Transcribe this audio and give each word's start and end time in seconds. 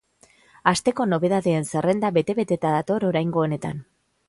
Asteko 0.71 1.05
nobedadeen 1.09 1.69
zerrenda 1.75 2.11
bete-beteta 2.17 2.73
dator 2.79 3.09
oraingo 3.13 3.47
honetan. 3.47 3.89